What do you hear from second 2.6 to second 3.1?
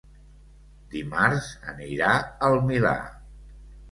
Milà.